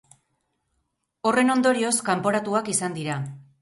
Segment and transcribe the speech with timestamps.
[1.27, 3.25] Horren ondorioz, kanporatuak izan dira.